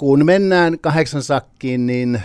kun 0.00 0.26
mennään 0.26 0.78
kahdeksan 0.78 1.22
sakkiin, 1.22 1.86
niin 1.86 2.22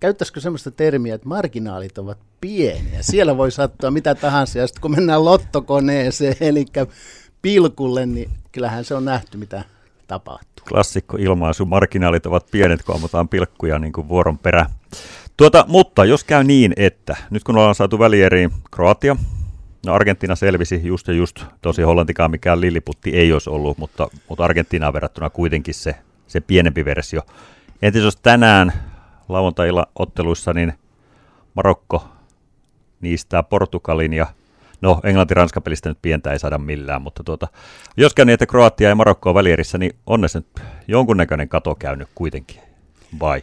käyttäisikö 0.00 0.40
sellaista 0.40 0.70
termiä, 0.70 1.14
että 1.14 1.28
marginaalit 1.28 1.98
ovat 1.98 2.18
pieniä. 2.40 2.98
Siellä 3.00 3.36
voi 3.36 3.50
sattua 3.50 3.90
mitä 3.90 4.14
tahansa. 4.14 4.58
Ja 4.58 4.66
sitten 4.66 4.80
kun 4.80 4.90
mennään 4.90 5.24
lottokoneeseen, 5.24 6.36
eli 6.48 6.64
pilkulle, 7.42 8.06
niin 8.06 8.30
kyllähän 8.52 8.84
se 8.84 8.94
on 8.94 9.04
nähty, 9.04 9.38
mitä 9.38 9.64
tapahtuu. 10.06 10.66
Klassikko 10.68 11.16
ilmaisu, 11.20 11.66
marginaalit 11.66 12.26
ovat 12.26 12.46
pienet, 12.50 12.82
kun 12.82 12.94
ammutaan 12.94 13.28
pilkkuja 13.28 13.78
niin 13.78 13.92
kuin 13.92 14.08
vuoron 14.08 14.38
perä. 14.38 14.66
Tuota, 15.36 15.64
mutta 15.68 16.04
jos 16.04 16.24
käy 16.24 16.44
niin, 16.44 16.72
että 16.76 17.16
nyt 17.30 17.44
kun 17.44 17.56
ollaan 17.56 17.74
saatu 17.74 17.98
välieriin 17.98 18.50
Kroatia, 18.70 19.16
no 19.86 19.94
Argentiina 19.94 20.36
selvisi 20.36 20.80
just 20.84 21.08
ja 21.08 21.14
just, 21.14 21.44
tosi 21.62 21.82
Hollantikaan 21.82 22.30
mikään 22.30 22.60
lilliputti 22.60 23.10
ei 23.10 23.32
olisi 23.32 23.50
ollut, 23.50 23.78
mutta, 23.78 24.08
mutta 24.28 24.44
Argentiinaan 24.44 24.92
verrattuna 24.92 25.30
kuitenkin 25.30 25.74
se, 25.74 25.94
se 26.26 26.40
pienempi 26.40 26.84
versio. 26.84 27.22
Entä 27.82 27.98
jos 27.98 28.16
tänään 28.16 28.72
lauantailla 29.28 29.86
otteluissa, 29.94 30.52
niin 30.52 30.72
Marokko 31.54 32.08
niistä 33.00 33.42
Portugalin 33.42 34.12
ja 34.12 34.26
no 34.80 35.00
Englanti-Ranska-pelistä 35.04 35.88
nyt 35.88 35.98
pientä 36.02 36.32
ei 36.32 36.38
saada 36.38 36.58
millään, 36.58 37.02
mutta 37.02 37.24
tuota, 37.24 37.48
jos 37.96 38.14
käy 38.14 38.24
niin, 38.24 38.34
että 38.34 38.46
Kroatia 38.46 38.88
ja 38.88 38.94
Marokko 38.94 39.28
on 39.28 39.34
välierissä, 39.34 39.78
niin 39.78 39.96
on 40.06 40.20
nyt 40.20 40.46
jonkunnäköinen 40.88 41.48
kato 41.48 41.74
käynyt 41.74 42.08
kuitenkin, 42.14 42.60
vai? 43.20 43.42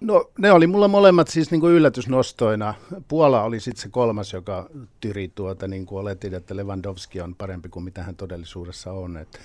No 0.00 0.30
ne 0.38 0.52
oli 0.52 0.66
mulla 0.66 0.88
molemmat 0.88 1.28
siis 1.28 1.50
niin 1.50 1.60
kuin 1.60 1.72
yllätysnostoina. 1.72 2.74
Puola 3.08 3.42
oli 3.42 3.60
sitten 3.60 3.82
se 3.82 3.88
kolmas, 3.88 4.32
joka 4.32 4.70
tyri 5.00 5.32
tuota, 5.34 5.68
niin 5.68 5.86
kuin 5.86 6.00
oletin, 6.00 6.34
että 6.34 6.56
Lewandowski 6.56 7.20
on 7.20 7.34
parempi 7.34 7.68
kuin 7.68 7.84
mitä 7.84 8.02
hän 8.02 8.16
todellisuudessa 8.16 8.92
on. 8.92 9.16
Et, 9.16 9.40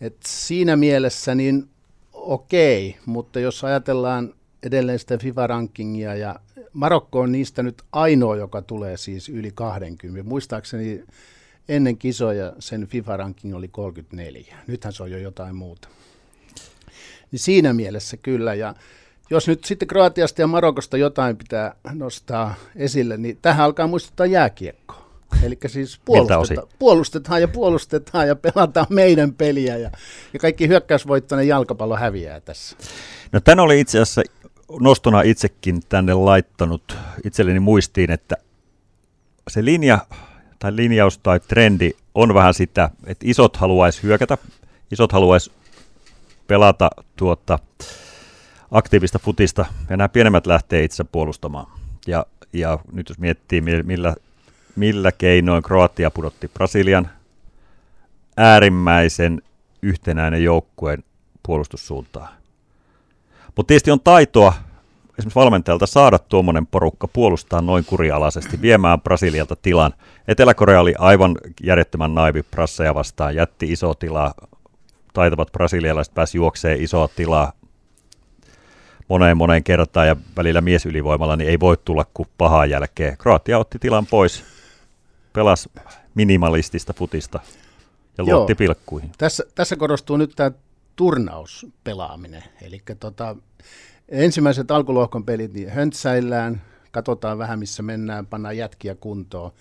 et 0.00 0.16
siinä 0.24 0.76
mielessä 0.76 1.34
niin 1.34 1.68
okei, 2.28 2.96
mutta 3.06 3.40
jos 3.40 3.64
ajatellaan 3.64 4.34
edelleen 4.62 4.98
sitä 4.98 5.18
FIFA-rankingia 5.18 6.14
ja 6.14 6.40
Marokko 6.72 7.20
on 7.20 7.32
niistä 7.32 7.62
nyt 7.62 7.82
ainoa, 7.92 8.36
joka 8.36 8.62
tulee 8.62 8.96
siis 8.96 9.28
yli 9.28 9.50
20. 9.54 10.28
Muistaakseni 10.28 11.04
ennen 11.68 11.98
kisoja 11.98 12.52
sen 12.58 12.86
FIFA-ranking 12.86 13.56
oli 13.56 13.68
34. 13.68 14.56
Nythän 14.66 14.92
se 14.92 15.02
on 15.02 15.10
jo 15.10 15.18
jotain 15.18 15.56
muuta. 15.56 15.88
Niin 17.32 17.40
siinä 17.40 17.72
mielessä 17.72 18.16
kyllä. 18.16 18.54
Ja 18.54 18.74
jos 19.30 19.48
nyt 19.48 19.64
sitten 19.64 19.88
Kroatiasta 19.88 20.40
ja 20.40 20.46
Marokosta 20.46 20.96
jotain 20.96 21.36
pitää 21.36 21.74
nostaa 21.92 22.54
esille, 22.76 23.16
niin 23.16 23.38
tähän 23.42 23.64
alkaa 23.64 23.86
muistuttaa 23.86 24.26
jääkiekkoa. 24.26 25.07
Eli 25.42 25.58
siis 25.66 26.00
puolustetaan, 26.04 26.68
puolustetaan 26.78 27.40
ja 27.40 27.48
puolustetaan 27.48 28.28
ja 28.28 28.36
pelataan 28.36 28.86
meidän 28.90 29.34
peliä 29.34 29.76
ja, 29.76 29.90
ja 30.32 30.38
kaikki 30.38 30.68
hyökkäysvoittoinen 30.68 31.48
jalkapallo 31.48 31.96
häviää 31.96 32.40
tässä. 32.40 32.76
No 33.32 33.40
tän 33.40 33.60
oli 33.60 33.80
itse 33.80 33.98
asiassa 33.98 34.22
nostona 34.80 35.22
itsekin 35.22 35.82
tänne 35.88 36.14
laittanut 36.14 36.96
itselleni 37.24 37.60
muistiin, 37.60 38.10
että 38.10 38.36
se 39.48 39.64
linja 39.64 39.98
tai 40.58 40.76
linjaus 40.76 41.18
tai 41.18 41.40
trendi 41.40 41.90
on 42.14 42.34
vähän 42.34 42.54
sitä, 42.54 42.90
että 43.06 43.26
isot 43.28 43.56
haluaisi 43.56 44.02
hyökätä, 44.02 44.38
isot 44.92 45.12
haluaisi 45.12 45.52
pelata 46.46 46.90
tuota 47.16 47.58
aktiivista 48.70 49.18
futista 49.18 49.66
ja 49.90 49.96
nämä 49.96 50.08
pienemmät 50.08 50.46
lähtee 50.46 50.84
itse 50.84 51.04
puolustamaan. 51.04 51.66
Ja, 52.06 52.26
ja 52.52 52.78
nyt 52.92 53.08
jos 53.08 53.18
miettii, 53.18 53.60
millä, 53.60 54.14
millä 54.78 55.12
keinoin 55.12 55.62
Kroatia 55.62 56.10
pudotti 56.10 56.48
Brasilian, 56.48 57.10
äärimmäisen 58.36 59.42
yhtenäinen 59.82 60.44
joukkueen 60.44 61.04
puolustussuuntaan. 61.42 62.28
Mutta 63.56 63.68
tietysti 63.68 63.90
on 63.90 64.00
taitoa 64.00 64.54
esimerkiksi 65.18 65.34
valmentajalta 65.34 65.86
saada 65.86 66.18
tuommoinen 66.18 66.66
porukka 66.66 67.08
puolustaa 67.08 67.60
noin 67.60 67.84
kurialaisesti, 67.84 68.60
viemään 68.60 69.00
Brasilialta 69.00 69.56
tilan. 69.56 69.94
Etelä-Korea 70.28 70.80
oli 70.80 70.94
aivan 70.98 71.36
järjettömän 71.62 72.14
naivi 72.14 72.42
Brasseja 72.42 72.94
vastaan, 72.94 73.34
jätti 73.34 73.72
iso 73.72 73.94
tilaa, 73.94 74.34
taitavat 75.12 75.52
brasilialaiset 75.52 76.14
pääsi 76.14 76.38
juokseen 76.38 76.82
isoa 76.82 77.08
tilaa 77.08 77.52
moneen 79.08 79.36
moneen 79.36 79.64
kertaan 79.64 80.06
ja 80.06 80.16
välillä 80.36 80.60
miesylivoimalla, 80.60 81.36
niin 81.36 81.50
ei 81.50 81.60
voi 81.60 81.76
tulla 81.84 82.04
kuin 82.14 82.28
pahaa 82.38 82.66
jälkeen. 82.66 83.18
Kroatia 83.18 83.58
otti 83.58 83.78
tilan 83.78 84.06
pois, 84.06 84.44
pelasi 85.38 85.70
minimalistista 86.14 86.92
futista 86.92 87.40
ja 88.18 88.24
luotti 88.24 88.52
Joo. 88.52 88.56
pilkkuihin. 88.56 89.10
Tässä, 89.18 89.44
tässä 89.54 89.76
korostuu 89.76 90.16
nyt 90.16 90.32
tämä 90.36 90.50
turnauspelaaminen. 90.96 92.44
Eli 92.62 92.82
tota, 93.00 93.36
ensimmäiset 94.08 94.70
alkulohkon 94.70 95.24
pelit 95.24 95.52
niin 95.52 95.70
höntsäillään, 95.70 96.62
katsotaan 96.90 97.38
vähän 97.38 97.58
missä 97.58 97.82
mennään, 97.82 98.26
pannaan 98.26 98.56
jätkiä 98.56 98.94
kuntoon. 98.94 99.52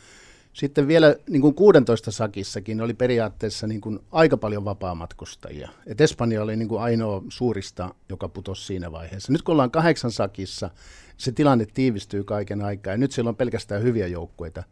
Sitten 0.53 0.87
vielä 0.87 1.15
niin 1.29 1.41
kuin 1.41 1.53
16 1.53 2.11
sakissakin 2.11 2.81
oli 2.81 2.93
periaatteessa 2.93 3.67
niin 3.67 3.81
kuin 3.81 3.99
aika 4.11 4.37
paljon 4.37 4.65
vapaamatkustajia. 4.65 5.69
Et 5.85 6.01
Espanja 6.01 6.43
oli 6.43 6.55
niin 6.55 6.67
kuin 6.67 6.81
ainoa 6.81 7.23
suurista, 7.29 7.95
joka 8.09 8.29
putosi 8.29 8.65
siinä 8.65 8.91
vaiheessa. 8.91 9.31
Nyt 9.31 9.41
kun 9.41 9.53
ollaan 9.53 9.71
kahdeksan 9.71 10.11
sakissa, 10.11 10.69
se 11.17 11.31
tilanne 11.31 11.65
tiivistyy 11.73 12.23
kaiken 12.23 12.61
aikaa 12.61 12.93
ja 12.93 12.97
nyt 12.97 13.11
siellä 13.11 13.29
on 13.29 13.35
pelkästään 13.35 13.83
hyviä 13.83 14.07
joukkueita 14.07 14.63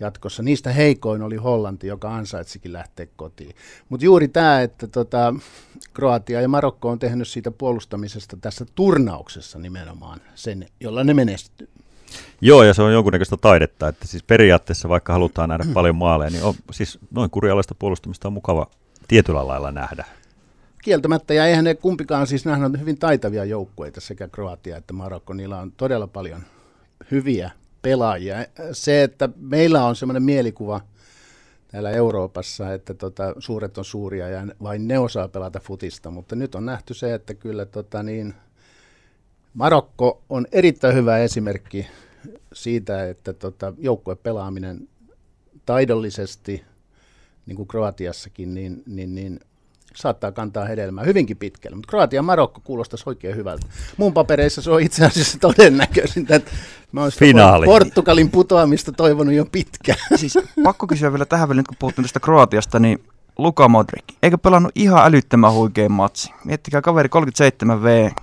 jatkossa. 0.00 0.42
Niistä 0.42 0.72
heikoin 0.72 1.22
oli 1.22 1.36
Hollanti, 1.36 1.86
joka 1.86 2.16
ansaitsikin 2.16 2.72
lähteä 2.72 3.06
kotiin. 3.16 3.54
Mutta 3.88 4.04
juuri 4.04 4.28
tämä, 4.28 4.62
että 4.62 4.86
tota, 4.86 5.34
Kroatia 5.94 6.40
ja 6.40 6.48
Marokko 6.48 6.90
on 6.90 6.98
tehnyt 6.98 7.28
siitä 7.28 7.50
puolustamisesta 7.50 8.36
tässä 8.40 8.66
turnauksessa 8.74 9.58
nimenomaan 9.58 10.20
sen, 10.34 10.66
jolla 10.80 11.04
ne 11.04 11.14
menestyy. 11.14 11.68
Joo, 12.40 12.62
ja 12.62 12.74
se 12.74 12.82
on 12.82 12.92
jonkunnäköistä 12.92 13.36
taidetta, 13.36 13.88
että 13.88 14.06
siis 14.06 14.22
periaatteessa 14.22 14.88
vaikka 14.88 15.12
halutaan 15.12 15.48
nähdä 15.48 15.64
paljon 15.74 15.96
maaleja, 15.96 16.30
niin 16.30 16.44
on, 16.44 16.54
siis 16.70 16.98
noin 17.10 17.30
kurialaista 17.30 17.74
puolustamista 17.74 18.28
on 18.28 18.32
mukava 18.32 18.66
tietyllä 19.08 19.46
lailla 19.46 19.72
nähdä. 19.72 20.04
Kieltämättä, 20.84 21.34
ja 21.34 21.46
eihän 21.46 21.64
ne 21.64 21.74
kumpikaan 21.74 22.26
siis 22.26 22.44
nähdä 22.44 22.78
hyvin 22.78 22.98
taitavia 22.98 23.44
joukkueita, 23.44 24.00
sekä 24.00 24.28
Kroatia 24.28 24.76
että 24.76 24.92
Marokko, 24.92 25.32
niillä 25.32 25.58
on 25.58 25.72
todella 25.72 26.06
paljon 26.06 26.40
hyviä 27.10 27.50
pelaajia. 27.82 28.36
Se, 28.72 29.02
että 29.02 29.28
meillä 29.36 29.84
on 29.84 29.96
semmoinen 29.96 30.22
mielikuva 30.22 30.80
täällä 31.68 31.90
Euroopassa, 31.90 32.72
että 32.72 32.94
tota, 32.94 33.34
suuret 33.38 33.78
on 33.78 33.84
suuria 33.84 34.28
ja 34.28 34.46
vain 34.62 34.88
ne 34.88 34.98
osaa 34.98 35.28
pelata 35.28 35.60
futista, 35.60 36.10
mutta 36.10 36.36
nyt 36.36 36.54
on 36.54 36.66
nähty 36.66 36.94
se, 36.94 37.14
että 37.14 37.34
kyllä 37.34 37.66
tota, 37.66 38.02
niin, 38.02 38.34
Marokko 39.54 40.22
on 40.28 40.46
erittäin 40.52 40.94
hyvä 40.94 41.18
esimerkki 41.18 41.86
siitä, 42.52 43.08
että 43.08 43.32
tota, 43.32 43.72
joukkuepelaaminen 43.78 44.88
taidollisesti, 45.66 46.64
niin 47.46 47.56
kuin 47.56 47.68
Kroatiassakin, 47.68 48.54
niin, 48.54 48.82
niin, 48.86 49.14
niin 49.14 49.40
saattaa 49.94 50.32
kantaa 50.32 50.64
hedelmää 50.64 51.04
hyvinkin 51.04 51.36
pitkälle. 51.36 51.76
Mutta 51.76 51.90
Kroatia 51.90 52.18
ja 52.18 52.22
Marokko 52.22 52.60
kuulostaisi 52.64 53.04
oikein 53.06 53.36
hyvältä. 53.36 53.66
Mun 53.96 54.12
papereissa 54.12 54.62
se 54.62 54.70
on 54.70 54.80
itse 54.80 55.06
asiassa 55.06 55.38
todennäköisintä, 55.38 56.34
että 56.36 56.50
mä 56.92 57.02
olisin 57.02 57.18
Finaali. 57.18 57.66
Portugalin 57.66 58.30
putoamista 58.30 58.92
toivonut 58.92 59.34
jo 59.34 59.46
pitkään. 59.52 59.98
Siis 60.16 60.38
pakko 60.62 60.86
kysyä 60.86 61.12
vielä 61.12 61.24
tähän 61.24 61.48
väliin, 61.48 61.64
kun 61.68 61.76
puhuttiin 61.78 62.04
tästä 62.04 62.20
Kroatiasta, 62.20 62.78
niin 62.78 63.04
Luka 63.38 63.68
Modric, 63.68 64.04
eikö 64.22 64.38
pelannut 64.38 64.72
ihan 64.74 65.06
älyttömän 65.06 65.52
huikein 65.52 65.92
matsi? 65.92 66.32
Miettikää 66.44 66.82
kaveri 66.82 67.08
37V, 67.08 68.14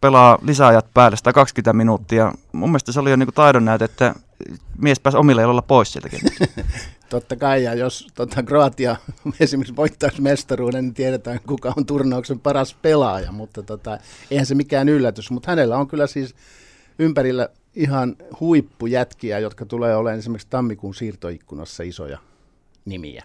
pelaa 0.00 0.38
lisäajat 0.42 0.86
päälle 0.94 1.16
120 1.16 1.72
minuuttia. 1.72 2.32
Mun 2.52 2.70
mielestä 2.70 2.92
se 2.92 3.00
oli 3.00 3.10
jo 3.10 3.16
niin 3.16 3.28
taidon 3.34 3.64
näyte, 3.64 3.84
että 3.84 4.14
mies 4.78 5.00
pääsi 5.00 5.18
omille 5.18 5.46
olla 5.46 5.62
pois 5.62 5.92
sieltäkin. 5.92 6.20
Totta 7.10 7.36
kai, 7.36 7.64
ja 7.64 7.74
jos 7.74 8.06
tota, 8.14 8.42
Kroatia 8.42 8.96
esimerkiksi 9.40 9.76
voittaisi 9.76 10.22
mestaruuden, 10.22 10.84
niin 10.84 10.94
tiedetään, 10.94 11.40
kuka 11.46 11.72
on 11.76 11.86
turnauksen 11.86 12.40
paras 12.40 12.74
pelaaja, 12.74 13.32
mutta 13.32 13.62
tota, 13.62 13.98
eihän 14.30 14.46
se 14.46 14.54
mikään 14.54 14.88
yllätys. 14.88 15.30
Mutta 15.30 15.50
hänellä 15.50 15.76
on 15.76 15.88
kyllä 15.88 16.06
siis 16.06 16.34
ympärillä 16.98 17.48
ihan 17.74 18.16
huippujätkiä, 18.40 19.38
jotka 19.38 19.66
tulee 19.66 19.96
olemaan 19.96 20.18
esimerkiksi 20.18 20.48
tammikuun 20.50 20.94
siirtoikkunassa 20.94 21.82
isoja 21.82 22.18
nimiä. 22.84 23.24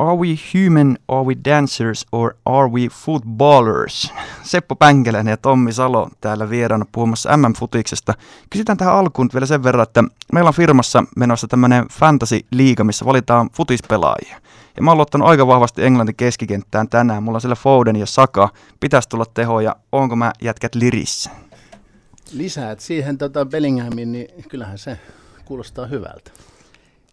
Are 0.00 0.16
we 0.16 0.36
human, 0.54 0.98
are 1.08 1.24
we 1.24 1.34
dancers 1.44 2.06
or 2.12 2.34
are 2.46 2.68
we 2.68 2.88
footballers? 2.88 4.12
Seppo 4.42 4.74
Pänkeläinen 4.74 5.30
ja 5.30 5.36
Tommi 5.36 5.72
Salo 5.72 6.10
täällä 6.20 6.50
vieraana 6.50 6.86
puhumassa 6.92 7.36
MM-futiksesta. 7.36 8.14
Kysytään 8.50 8.78
tähän 8.78 8.94
alkuun 8.94 9.30
vielä 9.34 9.46
sen 9.46 9.62
verran, 9.62 9.82
että 9.82 10.04
meillä 10.32 10.48
on 10.48 10.54
firmassa 10.54 11.04
menossa 11.16 11.48
tämmöinen 11.48 11.84
fantasy-liiga, 11.88 12.84
missä 12.84 13.04
valitaan 13.04 13.50
futispelaajia. 13.52 14.40
Ja 14.76 14.82
mä 14.82 14.90
oon 14.90 14.96
luottanut 14.96 15.28
aika 15.28 15.46
vahvasti 15.46 15.84
Englantin 15.84 16.16
keskikenttään 16.16 16.88
tänään. 16.88 17.22
Mulla 17.22 17.36
on 17.36 17.40
siellä 17.40 17.56
Foden 17.56 17.96
ja 17.96 18.06
Saka. 18.06 18.48
Pitäisi 18.80 19.08
tulla 19.08 19.26
tehoja. 19.34 19.76
Onko 19.92 20.16
mä 20.16 20.32
jätkät 20.42 20.74
lirissä? 20.74 21.30
Lisäät 22.32 22.80
siihen 22.80 23.18
tota 23.18 23.46
Bellinghamin, 23.46 24.12
niin 24.12 24.28
kyllähän 24.48 24.78
se 24.78 24.98
kuulostaa 25.44 25.86
hyvältä. 25.86 26.30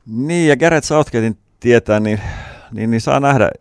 Niin, 0.05 0.49
ja 0.49 0.57
Gareth 0.57 0.87
Southgatein 0.87 1.37
tietää, 1.59 1.99
niin 1.99 2.21
niin, 2.71 2.91
niin 2.91 3.01
saa 3.01 3.19
nähdä, 3.19 3.51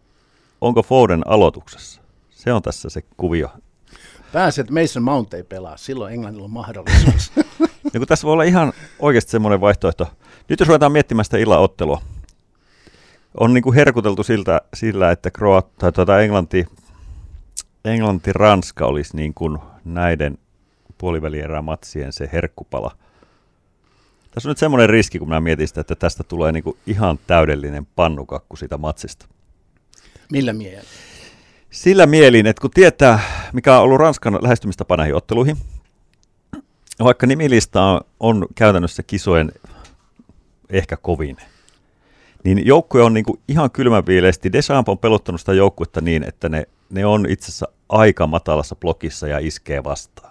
onko 0.60 0.82
Foden 0.82 1.22
aloituksessa. 1.26 2.00
Se 2.30 2.52
on 2.52 2.62
tässä 2.62 2.90
se 2.90 3.02
kuvio. 3.16 3.48
Pääset, 4.32 4.62
että 4.68 4.80
Mason 4.80 5.02
Mount 5.02 5.34
ei 5.34 5.42
pelaa, 5.42 5.76
silloin 5.76 6.12
Englannilla 6.12 6.44
on 6.44 6.50
mahdollisuus. 6.50 7.32
Ja 7.92 7.98
kun 8.00 8.06
tässä 8.06 8.24
voi 8.24 8.32
olla 8.32 8.42
ihan 8.42 8.72
oikeasti 8.98 9.30
semmoinen 9.30 9.60
vaihtoehto. 9.60 10.08
Nyt 10.48 10.60
jos 10.60 10.68
ruvetaan 10.68 10.92
miettimään 10.92 11.24
sitä 11.24 11.38
illanottelua, 11.38 12.02
on 13.40 13.54
niin 13.54 13.62
kuin 13.62 13.74
herkuteltu 13.74 14.22
siltä, 14.22 14.60
sillä, 14.74 15.10
että 15.10 15.30
Kroat, 15.30 15.76
tai 15.78 15.92
tuota 15.92 16.20
Englanti, 16.20 16.66
Englanti-Ranska 17.84 18.86
olisi 18.86 19.16
niin 19.16 19.34
kuin 19.34 19.58
näiden 19.84 20.38
puolivälierää 20.98 21.62
matsien 21.62 22.12
se 22.12 22.30
herkkupala. 22.32 22.96
Tässä 24.36 24.48
on 24.48 24.50
nyt 24.50 24.58
semmoinen 24.58 24.90
riski, 24.90 25.18
kun 25.18 25.28
mä 25.28 25.40
mietin 25.40 25.68
sitä, 25.68 25.80
että 25.80 25.94
tästä 25.94 26.24
tulee 26.24 26.52
niin 26.52 26.64
kuin 26.64 26.76
ihan 26.86 27.18
täydellinen 27.26 27.86
pannukakku 27.86 28.56
siitä 28.56 28.78
matsista. 28.78 29.26
Millä 30.32 30.52
mielellä? 30.52 30.88
Sillä 31.70 32.06
mielin, 32.06 32.46
että 32.46 32.60
kun 32.60 32.70
tietää, 32.70 33.20
mikä 33.52 33.76
on 33.76 33.82
ollut 33.82 33.98
Ranskan 33.98 34.38
lähestymistapa 34.42 34.96
näihin 34.96 35.14
otteluihin, 35.14 35.56
vaikka 37.00 37.26
nimilista 37.26 37.82
on, 37.82 38.00
on 38.20 38.46
käytännössä 38.54 39.02
kisojen 39.02 39.52
ehkä 40.70 40.96
kovin, 40.96 41.36
niin 42.44 42.66
joukkue 42.66 43.02
on 43.02 43.14
niin 43.14 43.24
kuin 43.24 43.40
ihan 43.48 43.70
kylmäviileesti. 43.70 44.52
Deschamps 44.52 44.88
on 44.88 44.98
pelottanut 44.98 45.40
sitä 45.40 45.52
joukkuetta 45.52 46.00
niin, 46.00 46.24
että 46.28 46.48
ne, 46.48 46.64
ne 46.90 47.06
on 47.06 47.26
itse 47.30 47.44
asiassa 47.44 47.68
aika 47.88 48.26
matalassa 48.26 48.76
blokissa 48.76 49.28
ja 49.28 49.38
iskee 49.38 49.84
vastaan. 49.84 50.25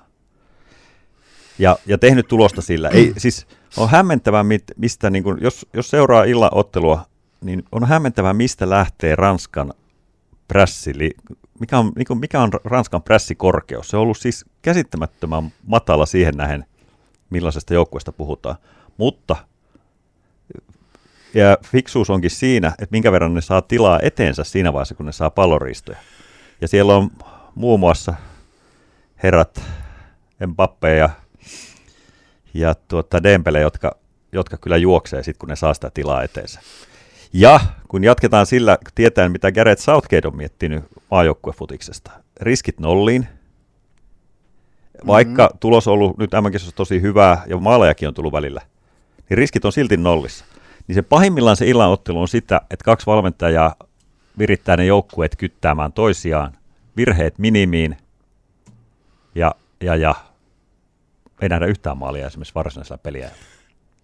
Ja, 1.60 1.78
ja 1.86 1.98
tehnyt 1.98 2.28
tulosta 2.28 2.62
sillä. 2.62 2.90
Ei, 2.90 3.14
siis 3.18 3.48
on 3.78 3.90
hämmentävää, 3.90 4.46
mistä, 4.78 5.10
niin 5.10 5.24
kuin, 5.24 5.38
jos, 5.42 5.66
jos 5.74 5.90
seuraa 5.90 6.24
illan 6.24 6.50
ottelua, 6.54 7.06
niin 7.42 7.64
on 7.72 7.86
hämmentävää, 7.88 8.34
mistä 8.34 8.70
lähtee 8.70 9.16
Ranskan 9.16 9.74
prässili, 10.48 11.12
mikä 11.60 11.80
on, 11.80 11.92
niin 11.96 12.06
kuin, 12.06 12.20
mikä 12.20 12.42
on 12.42 12.52
Ranskan 12.64 13.04
prässikorkeus. 13.04 13.90
Se 13.90 13.98
on 13.98 14.04
ollut 14.04 14.18
siis 14.18 14.46
käsittämättömän 14.62 15.54
matala 15.68 16.06
siihen 16.06 16.34
nähen, 16.38 16.66
millaisesta 17.30 17.74
joukkueesta 17.74 18.12
puhutaan. 18.12 18.56
Mutta 18.98 19.36
ja 21.34 21.58
fiksuus 21.66 22.10
onkin 22.10 22.32
siinä, 22.32 22.68
että 22.68 22.88
minkä 22.92 23.12
verran 23.12 23.34
ne 23.34 23.42
saa 23.42 23.62
tilaa 23.62 24.00
eteensä 24.02 24.44
siinä 24.44 24.74
vaiheessa, 24.74 24.96
kun 24.96 25.06
ne 25.06 25.12
saa 25.12 25.30
palloristoja. 25.30 25.98
Ja 26.62 26.68
siellä 26.68 26.96
on 26.96 27.12
muun 27.56 27.80
muassa 27.80 28.14
herrat 29.24 29.62
Mbappe 30.48 30.96
ja, 30.96 31.10
ja 32.56 32.76
tuota 32.88 33.24
Dembele, 33.24 33.62
jotka, 33.62 33.96
jotka 34.32 34.58
kyllä 34.58 34.78
juoksee 34.78 35.24
sitten, 35.24 35.40
kun 35.40 35.50
ne 35.50 35.56
saa 35.56 35.74
sitä 35.74 35.92
tilaa 35.94 36.24
eteensä. 36.24 36.60
Ja 37.34 37.60
kun 37.88 38.04
jatketaan 38.04 38.46
sillä, 38.46 38.78
tietäen 38.96 39.32
mitä 39.32 39.52
Gareth 39.52 39.82
Southgate 39.82 40.28
on 40.28 40.38
miettinyt 40.38 40.84
maajoukkuefutiksesta, 41.12 42.12
riskit 42.42 42.80
nolliin, 42.80 43.28
vaikka 45.08 45.44
mm-hmm. 45.44 45.60
tulos 45.60 45.88
on 45.88 45.94
ollut 45.94 46.18
nyt 46.18 46.34
mm 46.34 46.76
tosi 46.76 47.02
hyvää 47.02 47.44
ja 47.48 47.58
maalejakin 47.58 48.08
on 48.08 48.14
tullut 48.14 48.34
välillä, 48.34 48.62
niin 49.30 49.38
riskit 49.38 49.66
on 49.66 49.72
silti 49.72 49.98
nollissa. 49.98 50.46
Niin 50.88 50.96
se 50.96 51.02
pahimmillaan 51.02 51.58
se 51.58 51.68
illanottelu 51.68 52.22
on 52.22 52.28
sitä, 52.28 52.62
että 52.72 52.84
kaksi 52.84 53.06
valmentajaa 53.06 53.76
virittää 54.40 54.78
ne 54.78 54.86
joukkueet 54.86 55.36
kyttäämään 55.36 55.94
toisiaan, 55.94 56.58
virheet 56.98 57.40
minimiin 57.40 57.98
ja, 59.36 59.56
ja, 59.82 59.96
ja 59.96 60.16
ei 61.42 61.50
nähdä 61.50 61.66
yhtään 61.66 61.98
maalia 61.98 62.28
esimerkiksi 62.28 62.56
varsinaisella 62.56 62.98
peliä. 62.98 63.32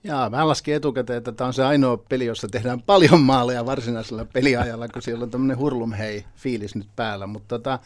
Jaa, 0.03 0.29
mä 0.29 0.47
laskin 0.47 0.75
etukäteen, 0.75 1.17
että 1.17 1.31
tämä 1.31 1.47
on 1.47 1.53
se 1.53 1.63
ainoa 1.63 1.97
peli, 1.97 2.25
jossa 2.25 2.47
tehdään 2.47 2.81
paljon 2.81 3.21
maaleja 3.21 3.65
varsinaisella 3.65 4.25
peliajalla, 4.25 4.87
kun 4.87 5.01
siellä 5.01 5.23
on 5.23 5.31
tämmöinen 5.31 5.57
hurlum 5.57 5.91
hei 5.91 6.25
fiilis 6.35 6.75
nyt 6.75 6.87
päällä. 6.95 7.27
Mutta 7.27 7.47
tota, 7.47 7.79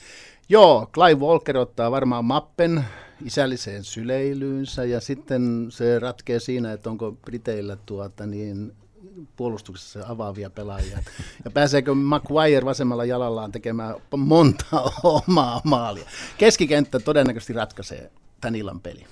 joo, 0.50 0.89
Clive 0.94 1.19
Walker 1.19 1.57
ottaa 1.57 1.92
varmaan 1.92 2.25
mappen 2.25 2.86
isälliseen 3.25 3.83
syleilyynsä 3.83 4.83
ja 4.83 5.01
sitten 5.01 5.68
se 5.69 6.00
ratkee 6.00 6.39
siinä, 6.39 6.74
että 6.74 6.89
onko 6.89 7.12
Briteillä 7.12 7.77
tuota 7.86 8.25
niin 8.25 8.74
puolustuksessa 9.36 10.06
avaavia 10.07 10.50
pelaajia. 10.50 11.00
Ja 11.45 11.51
pääseekö 11.51 11.94
Maguire 11.94 12.65
vasemmalla 12.65 13.06
jalallaan 13.06 13.51
tekemään 13.51 13.95
monta 14.18 14.65
omaa 15.03 15.62
maalia. 15.63 16.06
Keskikenttä 16.38 17.00
todennäköisesti 17.00 17.53
ratkaisee 17.53 18.12
tämän 18.42 18.56
illan 18.56 18.80
peli. 18.80 19.06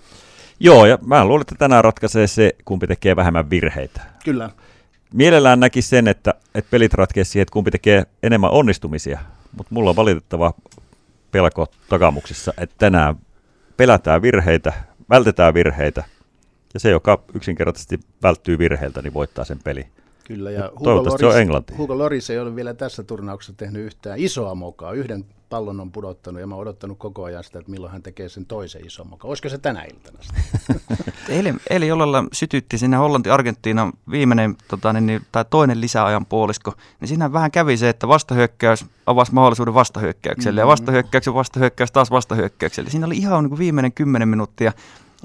Joo, 0.64 0.86
ja 0.86 0.98
mä 1.06 1.26
luulen, 1.26 1.42
että 1.42 1.56
tänään 1.60 1.84
ratkaisee 1.84 2.28
se, 2.28 2.56
kumpi 2.66 2.88
tekee 2.88 3.16
vähemmän 3.16 3.50
virheitä. 3.50 4.02
Kyllä. 4.26 4.50
Mielellään 5.14 5.60
näki 5.60 5.82
sen, 5.82 6.08
että, 6.08 6.34
että 6.56 6.72
pelit 6.72 6.94
ratkeaa 6.94 7.26
siihen, 7.26 7.42
että 7.42 7.54
kumpi 7.54 7.72
tekee 7.72 8.04
enemmän 8.24 8.52
onnistumisia. 8.52 9.20
Mutta 9.58 9.74
mulla 9.74 9.90
on 9.90 9.96
valitettava 9.96 10.54
pelko 11.32 11.68
takamuksissa, 11.90 12.54
että 12.58 12.76
tänään 12.78 13.16
pelätään 13.78 14.22
virheitä, 14.22 14.74
vältetään 15.10 15.54
virheitä, 15.54 16.04
ja 16.74 16.80
se, 16.80 16.90
joka 16.90 17.24
yksinkertaisesti 17.34 18.00
välttyy 18.24 18.58
virheiltä, 18.58 19.02
niin 19.02 19.14
voittaa 19.14 19.46
sen 19.46 19.60
peli. 19.64 19.88
Kyllä, 20.24 20.52
ja 20.52 20.70
Hugo 20.72 20.84
Toivottavasti 20.84 21.24
Loris, 21.24 21.34
se 21.34 21.38
on 21.38 21.42
Englanti. 21.42 21.74
Hugo 21.76 21.98
Loris 21.98 22.30
ei 22.30 22.40
ole 22.40 22.56
vielä 22.56 22.74
tässä 22.74 23.04
turnauksessa 23.04 23.54
tehnyt 23.58 23.86
yhtään 23.86 24.20
isoa 24.20 24.56
mokaa. 24.56 24.92
Yhden 24.92 25.26
pallon 25.50 25.80
on 25.80 25.92
pudottanut 25.92 26.42
ja 26.42 26.48
mä 26.48 26.56
oon 26.56 26.62
odottanut 26.62 26.98
koko 26.98 27.24
ajan 27.24 27.44
sitä, 27.44 27.60
että 27.60 27.72
milloin 27.72 27.92
hän 27.92 28.04
tekee 28.04 28.30
sen 28.30 28.46
toisen 28.46 28.86
ison 28.86 29.08
mokaa. 29.10 29.30
Olisiko 29.30 29.50
se 29.50 29.58
tänä 29.58 29.84
iltana? 29.84 30.20
eli, 31.30 31.54
eli 31.70 31.88
jollain 31.88 32.28
sytytti 32.34 32.78
sinne 32.78 32.98
Hollanti-Argentiina 32.98 33.92
viimeinen 34.12 34.56
tota, 34.68 34.94
niin, 34.94 35.06
niin, 35.06 35.22
tai 35.32 35.46
toinen 35.50 35.82
lisäajan 35.82 36.26
puolisko, 36.26 36.74
niin 37.00 37.08
siinä 37.08 37.34
vähän 37.34 37.52
kävi 37.52 37.78
se, 37.78 37.90
että 37.90 38.08
vastahyökkäys 38.08 38.86
avasi 39.06 39.34
mahdollisuuden 39.34 39.74
vastahyökkäykselle 39.74 40.62
mm. 40.62 40.64
ja 40.64 40.68
vastahyökkäyksen 40.68 41.34
vastahyökkäys 41.34 41.92
taas 41.92 42.12
vastahyökkäykselle. 42.12 42.90
Siinä 42.90 43.06
oli 43.06 43.18
ihan 43.18 43.44
niin 43.44 43.50
kuin 43.50 43.60
viimeinen 43.60 43.92
kymmenen 43.92 44.28
minuuttia 44.28 44.72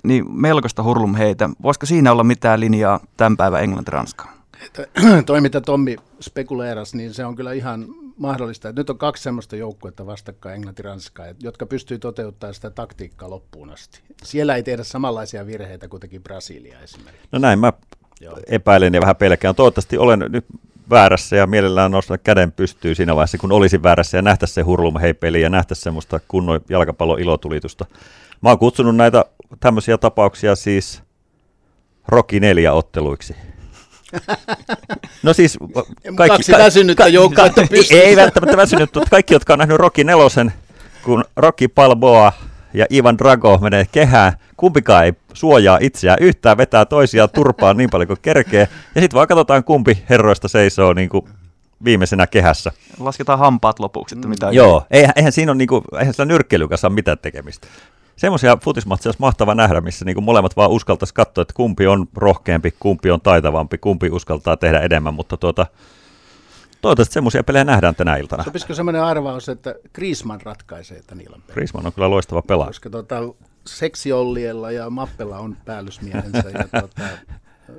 niin 0.04 0.40
melkoista 0.40 0.82
hurlum 0.82 1.14
heitä. 1.14 1.50
Voisiko 1.62 1.86
siinä 1.86 2.12
olla 2.12 2.24
mitään 2.24 2.60
linjaa 2.60 3.00
tämän 3.16 3.36
päivän 3.36 3.62
Englanti-Ranskaan? 3.62 4.38
Toi, 5.26 5.40
mitä 5.40 5.60
Tommi 5.60 5.96
spekuleerasi, 6.20 6.96
niin 6.96 7.14
se 7.14 7.24
on 7.24 7.36
kyllä 7.36 7.52
ihan 7.52 7.86
mahdollista. 8.18 8.68
Että 8.68 8.80
nyt 8.80 8.90
on 8.90 8.98
kaksi 8.98 9.22
sellaista 9.22 9.56
joukkuetta 9.56 10.06
vastakkain, 10.06 10.54
Englanti 10.54 10.82
Ranska, 10.82 11.22
jotka 11.40 11.66
pystyy 11.66 11.98
toteuttamaan 11.98 12.54
sitä 12.54 12.70
taktiikkaa 12.70 13.30
loppuun 13.30 13.70
asti. 13.70 14.00
Siellä 14.22 14.56
ei 14.56 14.62
tehdä 14.62 14.84
samanlaisia 14.84 15.46
virheitä 15.46 15.88
kuin 15.88 16.00
teki 16.00 16.18
Brasilia 16.18 16.80
esimerkiksi. 16.80 17.28
No 17.32 17.38
näin 17.38 17.58
mä 17.58 17.72
Joo. 18.20 18.38
epäilen 18.46 18.94
ja 18.94 19.00
vähän 19.00 19.16
pelkään. 19.16 19.54
Toivottavasti 19.54 19.98
olen 19.98 20.18
nyt 20.28 20.46
väärässä 20.90 21.36
ja 21.36 21.46
mielellään 21.46 21.90
nostan 21.90 22.18
käden 22.24 22.52
pystyy 22.52 22.94
siinä 22.94 23.16
vaiheessa, 23.16 23.38
kun 23.38 23.52
olisin 23.52 23.82
väärässä 23.82 24.18
ja 24.18 24.22
nähtäisi 24.22 24.54
se 24.54 24.62
hurlum 24.62 24.98
hei 24.98 25.14
peli 25.14 25.42
ja 25.42 25.50
nähtäisi 25.50 25.82
semmoista 25.82 26.20
kunnon 26.28 26.60
jalkapallon 26.68 27.20
ilotulitusta. 27.20 27.86
Mä 28.40 28.48
oon 28.48 28.58
kutsunut 28.58 28.96
näitä 28.96 29.24
tämmöisiä 29.60 29.98
tapauksia 29.98 30.56
siis 30.56 31.02
Rocky 32.08 32.40
4 32.40 32.72
otteluiksi. 32.72 33.36
No 35.22 35.32
siis 35.32 35.58
kaikki, 36.16 36.36
Kaksi 36.36 36.52
väsynyttä 36.52 37.02
ka- 37.02 37.08
joukkuetta 37.08 37.60
ka- 37.60 37.74
Ei 37.90 38.16
välttämättä 38.16 38.56
väsynyt, 38.56 38.94
mutta 38.94 39.10
kaikki, 39.10 39.34
jotka 39.34 39.52
on 39.52 39.58
nähnyt 39.58 39.76
Rocky 39.76 40.04
nelosen, 40.04 40.52
kun 41.02 41.24
Rocky 41.36 41.68
Balboa 41.68 42.32
ja 42.74 42.86
Ivan 42.92 43.18
Drago 43.18 43.58
menee 43.58 43.86
kehään, 43.92 44.32
kumpikaan 44.56 45.04
ei 45.04 45.12
suojaa 45.32 45.78
itseään 45.80 46.18
yhtään, 46.20 46.56
vetää 46.56 46.84
toisiaan 46.84 47.28
turpaan 47.34 47.76
niin 47.76 47.90
paljon 47.90 48.06
kuin 48.06 48.18
kerkee, 48.22 48.68
ja 48.94 49.00
sitten 49.00 49.16
vaan 49.16 49.28
katsotaan 49.28 49.64
kumpi 49.64 50.04
herroista 50.10 50.48
seisoo 50.48 50.92
niin 50.92 51.08
kuin 51.08 51.24
viimeisenä 51.84 52.26
kehässä. 52.26 52.72
Lasketaan 53.00 53.38
hampaat 53.38 53.78
lopuksi, 53.78 54.14
että 54.14 54.28
mitä... 54.28 54.48
Joo, 54.50 54.86
eihän, 54.90 55.12
eihän 55.16 55.32
siinä 55.32 55.52
ole, 55.52 55.58
niin 55.58 55.68
kuin, 55.68 55.84
eihän 55.98 56.14
sillä 56.14 56.24
nyrkkeilyyn 56.24 56.68
kanssa 56.68 56.90
mitään 56.90 57.18
tekemistä 57.18 57.66
semmoisia 58.18 58.58
futismatseja 58.62 59.08
olisi 59.08 59.20
mahtava 59.20 59.54
nähdä, 59.54 59.80
missä 59.80 60.04
niin 60.04 60.14
kuin 60.14 60.24
molemmat 60.24 60.56
vaan 60.56 60.70
uskaltaisi 60.70 61.14
katsoa, 61.14 61.42
että 61.42 61.54
kumpi 61.54 61.86
on 61.86 62.06
rohkeampi, 62.16 62.74
kumpi 62.80 63.10
on 63.10 63.20
taitavampi, 63.20 63.78
kumpi 63.78 64.10
uskaltaa 64.10 64.56
tehdä 64.56 64.80
enemmän, 64.80 65.14
mutta 65.14 65.36
tuota, 65.36 65.66
toivottavasti 66.80 67.12
semmoisia 67.12 67.44
pelejä 67.44 67.64
nähdään 67.64 67.94
tänä 67.94 68.16
iltana. 68.16 68.44
Sopisiko 68.44 68.74
semmoinen 68.74 69.02
arvaus, 69.02 69.48
että 69.48 69.74
Griezmann 69.94 70.40
ratkaisee 70.42 71.02
tämän 71.06 71.24
illan 71.24 71.42
pelin? 71.42 71.54
Griezmann 71.54 71.86
on 71.86 71.92
kyllä 71.92 72.10
loistava 72.10 72.42
pelaaja. 72.42 72.68
Koska 72.68 72.90
tuota, 72.90 73.16
Seksiolliella 73.66 74.70
ja 74.70 74.90
Mappella 74.90 75.38
on 75.38 75.56
päällysmiehensä 75.64 76.50
ja 76.50 76.68
tuota, 76.80 77.02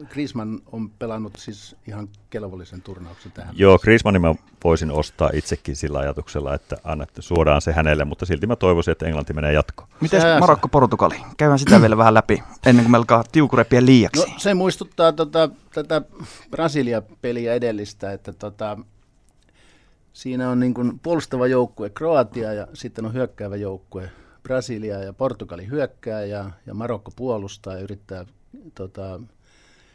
Griezmann 0.10 0.60
on 0.72 0.90
pelannut 0.90 1.36
siis 1.38 1.76
ihan 1.88 2.10
kelvollisen 2.30 2.82
turnauksen 2.82 3.32
tähän. 3.32 3.56
Joo, 3.58 3.80
Griezmannin 3.80 4.22
mä 4.22 4.36
voisin 4.64 4.92
ostaa 4.92 5.30
itsekin 5.34 5.76
sillä 5.76 6.00
ajatuksella, 6.00 6.54
että 6.54 6.78
annette, 6.84 7.22
suodaan 7.22 7.62
se 7.62 7.72
hänelle, 7.72 8.06
mutta 8.06 8.26
silti 8.26 8.48
mä 8.48 8.56
toivoisin, 8.56 8.92
että 8.92 9.06
Englanti 9.06 9.34
menee 9.34 9.54
jatkoon. 9.54 9.90
Miten 10.02 10.22
Marokko-Portugali? 10.40 11.16
Käydään 11.38 11.60
sitä 11.60 11.82
vielä 11.82 11.98
vähän 11.98 12.14
läpi, 12.14 12.44
ennen 12.66 12.86
kuin 12.86 12.92
me 12.92 12.98
alkaa 12.98 13.24
tiukurepia 13.32 13.86
liiaksi. 13.86 14.32
No, 14.32 14.34
se 14.38 14.54
muistuttaa 14.54 15.12
tota, 15.14 15.50
tätä 15.74 16.02
Brasilia-peliä 16.52 17.54
edellistä, 17.54 18.14
että 18.14 18.34
tota, 18.34 18.78
siinä 20.14 20.50
on 20.50 20.60
niin 20.60 20.74
kuin 20.74 21.00
puolustava 21.04 21.48
joukkue 21.48 21.90
Kroatia 21.90 22.54
ja 22.54 22.68
sitten 22.74 23.06
on 23.06 23.14
hyökkäävä 23.14 23.56
joukkue 23.56 24.12
Brasilia 24.44 25.04
ja 25.04 25.14
Portugali 25.14 25.68
hyökkää 25.68 26.26
ja, 26.26 26.52
ja 26.66 26.74
Marokko 26.74 27.12
puolustaa 27.16 27.74
ja 27.74 27.80
yrittää 27.80 28.26
tota, 28.76 29.20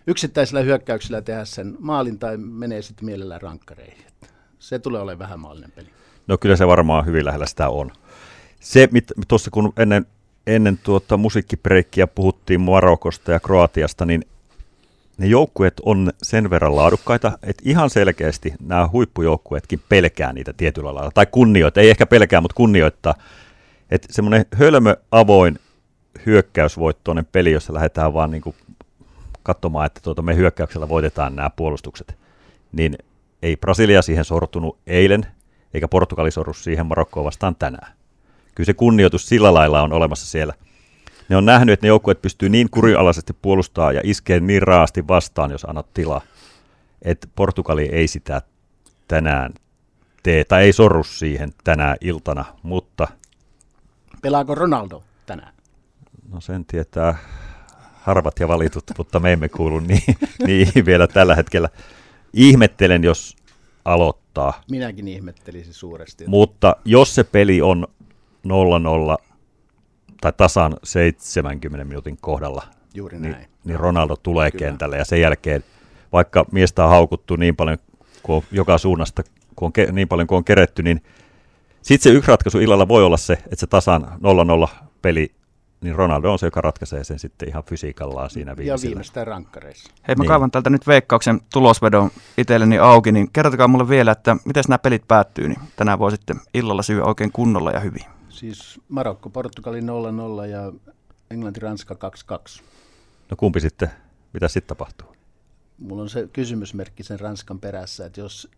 yksittäisellä 0.07 0.61
hyökkäyksellä 0.61 1.23
tehdä 1.23 1.45
sen 1.45 1.77
maalin 1.79 2.19
tai 2.19 2.37
menee 2.37 2.83
sitten 2.83 3.07
mielellään 3.07 3.43
rankkareihin. 3.43 4.05
Se 4.59 4.79
tulee 4.79 5.01
olemaan 5.01 5.19
vähän 5.19 5.41
maallinen 5.41 5.73
peli. 5.73 5.89
No 6.27 6.39
kyllä 6.39 6.57
se 6.57 6.67
varmaan 6.67 7.07
hyvin 7.07 7.25
lähellä 7.25 7.47
sitä 7.47 7.69
on. 7.69 7.91
Se, 8.61 8.89
tuossa 9.29 9.51
kun 9.51 9.73
ennen, 9.77 10.07
ennen 10.47 10.79
tuota 10.79 11.17
musiikkipreikkiä 11.17 12.07
puhuttiin 12.07 12.61
Marokosta 12.61 13.33
ja 13.33 13.41
Kroatiasta, 13.41 14.05
niin 14.07 14.25
ne 15.19 15.27
joukkueet 15.27 15.81
on 15.85 16.13
sen 16.23 16.51
verran 16.51 16.77
laadukkaita, 16.77 17.39
että 17.43 17.63
ihan 17.67 17.91
selkeästi 17.91 18.55
nämä 18.61 18.89
huippujoukkueetkin 18.93 19.81
pelkää 19.89 20.33
niitä 20.33 20.53
tietyllä 20.53 20.95
lailla, 20.95 21.11
tai 21.11 21.27
kunnioittaa, 21.31 21.83
ei 21.83 21.91
ehkä 21.91 22.07
pelkää, 22.07 22.41
mutta 22.41 22.55
kunnioittaa. 22.55 23.15
Että 23.91 24.09
semmoinen 24.11 24.47
hölmö, 24.55 24.97
avoin 25.11 25.59
hyökkäysvoittoinen 26.27 27.27
peli, 27.33 27.53
jossa 27.53 27.75
lähdetään 27.75 28.15
vaan 28.15 28.31
niin 28.31 28.43
kuin 28.43 28.57
katsomaan, 29.45 29.87
että 29.87 30.01
tuota, 30.01 30.23
me 30.23 30.37
hyökkäyksellä 30.37 30.89
voitetaan 30.89 31.37
nämä 31.37 31.51
puolustukset, 31.51 32.19
niin 32.73 32.99
ei 33.43 33.57
Brasilia 33.57 34.03
siihen 34.03 34.25
sortunut 34.25 34.79
eilen, 34.87 35.27
eikä 35.75 35.89
Portugali 35.89 36.31
sorru 36.31 36.53
siihen 36.53 36.87
Marokkoon 36.87 37.27
vastaan 37.27 37.57
tänään. 37.57 37.93
Kyllä 38.55 38.67
se 38.67 38.75
kunnioitus 38.75 39.29
sillä 39.29 39.55
lailla 39.55 39.83
on 39.83 39.93
olemassa 39.93 40.27
siellä. 40.27 40.55
Ne 41.29 41.37
on 41.37 41.45
nähnyt, 41.45 41.73
että 41.73 41.85
ne 41.85 41.89
joukkueet 41.89 42.23
pystyy 42.23 42.49
niin 42.49 42.71
kurialaisesti 42.71 43.33
puolustaa 43.33 43.93
ja 43.93 44.01
iskee 44.05 44.41
niin 44.41 44.63
raasti 44.63 45.09
vastaan, 45.09 45.51
jos 45.51 45.65
annat 45.65 45.95
tilaa, 45.95 46.21
että 47.03 47.29
Portugali 47.37 47.89
ei 47.93 48.09
sitä 48.09 48.43
tänään 49.09 49.53
tee, 50.23 50.45
tai 50.45 50.63
ei 50.63 50.73
sorru 50.73 51.05
siihen 51.05 51.51
tänään 51.65 51.97
iltana, 52.01 52.45
mutta... 52.63 53.09
Pelaako 54.23 54.55
Ronaldo 54.55 55.03
tänään? 55.27 55.55
No 56.33 56.41
sen 56.41 56.65
tietää 56.65 57.19
harvat 58.05 58.41
ja 58.41 58.49
valitut, 58.49 58.85
mutta 58.99 59.21
me 59.21 59.33
emme 59.33 59.49
kuulu 59.49 59.81
niin, 59.81 60.17
niin 60.47 60.87
vielä 60.87 61.07
tällä 61.07 61.35
hetkellä. 61.35 61.69
Ihmettelen, 62.33 63.05
jos 63.05 63.37
aloittaa. 63.85 64.61
Minäkin 64.71 65.09
ihmettelisin 65.09 65.75
suuresti. 65.75 66.25
Mutta 66.27 66.77
jos 66.85 67.15
se 67.15 67.25
peli 67.25 67.63
on 67.63 67.87
0-0 68.49 68.51
tai 70.21 70.33
tasan 70.37 70.77
70 70.83 71.85
minuutin 71.85 72.17
kohdalla, 72.21 72.63
Juuri 72.95 73.19
niin, 73.21 73.33
näin. 73.33 73.47
niin 73.65 73.81
Ronaldo 73.81 74.17
tulee 74.17 74.51
Kyllä. 74.51 74.65
kentälle 74.65 74.97
ja 74.97 75.05
sen 75.05 75.21
jälkeen, 75.21 75.65
vaikka 76.13 76.45
miestä 76.53 76.85
on 76.85 76.91
haukuttu 76.91 77.37
niin 77.37 77.57
paljon 77.57 77.79
kuin 78.23 78.45
joka 78.53 78.79
suunnasta, 78.79 79.23
kun 79.57 79.67
on 79.67 79.73
ke, 79.73 79.93
niin 79.93 80.09
paljon 80.09 80.27
kuin 80.27 80.37
on 80.37 80.45
keretty, 80.45 80.83
niin 80.83 81.03
sitten 81.83 82.13
se 82.13 82.17
yksi 82.17 82.29
ratkaisu 82.31 82.59
illalla 82.59 82.89
voi 82.89 83.05
olla 83.05 83.17
se, 83.17 83.33
että 83.33 83.57
se 83.57 83.67
tasan 83.67 84.03
0-0 84.67 84.69
peli 85.03 85.33
niin 85.85 85.97
Ronaldo 85.97 86.33
on 86.33 86.39
se, 86.39 86.47
joka 86.47 86.61
ratkaisee 86.61 87.05
sen 87.05 87.19
sitten 87.19 87.49
ihan 87.49 87.65
fysiikallaan 87.65 88.31
siinä 88.31 88.57
viimeisellä. 88.57 88.89
Ja 88.89 88.91
viimeistään 88.91 89.27
rankkareissa. 89.27 89.93
Hei, 90.09 90.17
mä 90.17 90.23
niin. 90.23 90.29
kaivan 90.29 90.51
täältä 90.51 90.71
nyt 90.71 90.87
veikkauksen 90.87 91.41
tulosvedon 91.53 92.11
itselleni 92.39 92.79
auki, 92.79 93.13
niin 93.13 93.31
kertokaa 93.33 93.69
mulle 93.69 93.89
vielä, 93.89 94.13
että 94.13 94.37
miten 94.45 94.65
nämä 94.69 94.79
pelit 94.79 95.09
päättyy, 95.09 95.49
niin 95.49 95.59
tänään 95.77 95.99
voi 95.99 96.11
sitten 96.11 96.41
illalla 96.55 96.83
syödä 96.83 97.05
oikein 97.05 97.33
kunnolla 97.33 97.71
ja 97.71 97.81
hyvin. 97.81 98.03
Siis 98.29 98.81
Marokko, 98.89 99.31
Portugali 99.31 99.81
0-0 99.81 99.85
ja 100.51 100.73
Englanti, 101.31 101.61
Ranska 101.61 101.95
2-2. 101.95 102.63
No 103.31 103.37
kumpi 103.37 103.61
sitten, 103.61 103.91
mitä 104.33 104.49
sitten 104.49 104.77
tapahtuu? 104.77 105.17
Mulla 105.79 106.03
on 106.03 106.09
se 106.09 106.29
kysymysmerkki 106.33 107.03
sen 107.03 107.21
Ranskan 107.21 107.61
perässä, 107.61 108.07
että 108.07 108.21
jos 108.21 108.49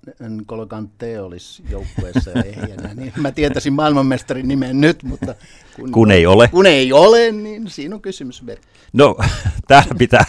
Kolokante 0.46 1.20
olisi 1.20 1.62
joukkueessa 1.70 2.30
ja 2.30 2.42
ehjänä, 2.42 2.94
niin 2.94 3.12
mä 3.16 3.32
tietäisin 3.32 3.73
maailmanmestarin 3.73 4.49
nimen 4.49 4.80
nyt, 4.80 5.02
mutta 5.02 5.35
kun, 5.76 5.92
kun 5.92 6.11
ei 6.11 6.26
ole. 6.26 6.49
Kun 6.49 6.66
ei 6.66 6.92
ole, 6.92 7.32
niin 7.32 7.70
siinä 7.70 7.94
on 7.94 8.02
kysymysmerkki. 8.02 8.66
No, 8.92 9.16
täällä 9.68 9.94
pitää, 9.99 10.25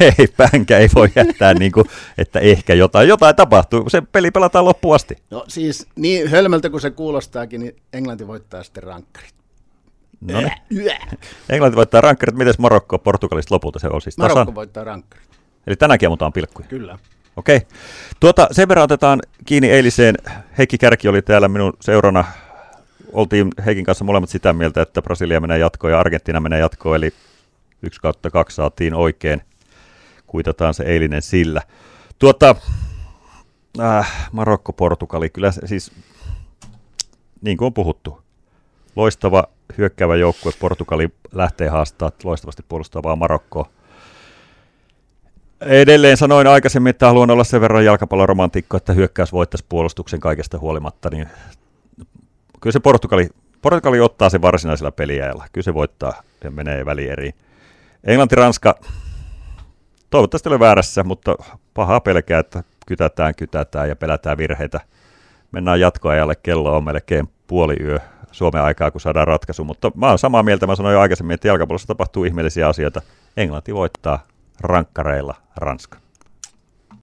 ei, 0.00 0.26
pänkä 0.36 0.78
ei 0.78 0.88
voi 0.94 1.08
jättää, 1.14 1.54
niin 1.54 1.72
kuin, 1.72 1.86
että 2.18 2.40
ehkä 2.40 2.74
jotain, 2.74 3.08
jotain 3.08 3.36
tapahtuu. 3.36 3.90
Se 3.90 4.00
peli 4.12 4.30
pelataan 4.30 4.64
loppuun 4.64 4.94
asti. 4.94 5.16
No 5.30 5.44
siis 5.48 5.86
niin 5.96 6.28
hölmöltä 6.28 6.70
kuin 6.70 6.80
se 6.80 6.90
kuulostaakin, 6.90 7.60
niin 7.60 7.76
Englanti 7.92 8.26
voittaa 8.26 8.62
sitten 8.62 8.82
rankkarit. 8.82 9.34
No 10.20 10.40
niin. 10.40 10.92
Englanti 11.48 11.76
voittaa 11.76 12.00
rankkarit. 12.00 12.36
Miten 12.36 12.54
Marokko 12.58 12.98
Portugalista 12.98 13.54
lopulta 13.54 13.78
se 13.78 13.88
on 13.88 14.02
siis 14.02 14.16
tasan? 14.16 14.30
Marokko 14.30 14.54
voittaa 14.54 14.84
rankkarit. 14.84 15.25
Eli 15.66 15.76
tänäkin 15.76 16.06
ammutaan 16.06 16.32
pilkkuja? 16.32 16.68
Kyllä. 16.68 16.98
Okei. 17.36 17.56
Okay. 17.56 17.68
Tuota, 18.20 18.48
sen 18.50 18.68
verran 18.68 18.84
otetaan 18.84 19.20
kiinni 19.44 19.70
eiliseen. 19.70 20.14
Heikki 20.58 20.78
Kärki 20.78 21.08
oli 21.08 21.22
täällä 21.22 21.48
minun 21.48 21.72
seurana. 21.80 22.24
Oltiin 23.12 23.48
Heikin 23.66 23.84
kanssa 23.84 24.04
molemmat 24.04 24.30
sitä 24.30 24.52
mieltä, 24.52 24.82
että 24.82 25.02
Brasilia 25.02 25.40
menee 25.40 25.58
jatkoon 25.58 25.92
ja 25.92 26.00
Argentiina 26.00 26.40
menee 26.40 26.60
jatkoon, 26.60 26.96
eli 26.96 27.12
1 27.82 28.00
kautta 28.00 28.30
2 28.30 28.56
saatiin 28.56 28.94
oikein. 28.94 29.42
Kuitataan 30.26 30.74
se 30.74 30.84
eilinen 30.84 31.22
sillä. 31.22 31.62
Tuota, 32.18 32.56
äh, 33.80 34.28
Marokko, 34.32 34.72
Portugali, 34.72 35.30
kyllä 35.30 35.52
siis 35.52 35.92
niin 37.40 37.56
kuin 37.56 37.66
on 37.66 37.74
puhuttu, 37.74 38.22
loistava 38.96 39.44
hyökkäävä 39.78 40.16
joukkue. 40.16 40.52
Portugali 40.60 41.08
lähtee 41.32 41.68
haastaa 41.68 42.10
loistavasti 42.24 42.62
puolustavaa 42.68 43.16
Marokkoa. 43.16 43.75
Edelleen 45.60 46.16
sanoin 46.16 46.46
aikaisemmin, 46.46 46.90
että 46.90 47.06
haluan 47.06 47.30
olla 47.30 47.44
sen 47.44 47.60
verran 47.60 47.84
jalkapalloromantikko, 47.84 48.76
että 48.76 48.92
hyökkäys 48.92 49.32
voittaisi 49.32 49.64
puolustuksen 49.68 50.20
kaikesta 50.20 50.58
huolimatta, 50.58 51.10
niin 51.10 51.28
kyllä 52.60 52.72
se 52.72 52.80
Portugali, 52.80 53.28
Portugali 53.62 54.00
ottaa 54.00 54.30
sen 54.30 54.42
varsinaisella 54.42 54.92
peliajalla. 54.92 55.46
Kyllä 55.52 55.64
se 55.64 55.74
voittaa 55.74 56.22
ja 56.44 56.50
menee 56.50 56.84
välieriin. 56.84 57.34
Englanti-Ranska, 58.04 58.74
toivottavasti 60.10 60.48
ole 60.48 60.60
väärässä, 60.60 61.04
mutta 61.04 61.34
pahaa 61.74 62.00
pelkää, 62.00 62.40
että 62.40 62.62
kytätään, 62.86 63.34
kytätään 63.34 63.88
ja 63.88 63.96
pelätään 63.96 64.38
virheitä. 64.38 64.80
Mennään 65.52 65.80
jatkoajalle, 65.80 66.34
kello 66.34 66.76
on 66.76 66.84
melkein 66.84 67.28
puoli 67.46 67.76
yö 67.80 67.98
Suomen 68.32 68.62
aikaa, 68.62 68.90
kun 68.90 69.00
saadaan 69.00 69.26
ratkaisu, 69.26 69.64
mutta 69.64 69.92
mä 69.94 70.08
oon 70.08 70.18
samaa 70.18 70.42
mieltä, 70.42 70.66
mä 70.66 70.76
sanoin 70.76 70.92
jo 70.92 71.00
aikaisemmin, 71.00 71.34
että 71.34 71.48
jalkapallossa 71.48 71.88
tapahtuu 71.88 72.24
ihmeellisiä 72.24 72.68
asioita. 72.68 73.02
Englanti 73.36 73.74
voittaa 73.74 74.22
rankkareilla 74.60 75.34
Ranska. 75.56 76.05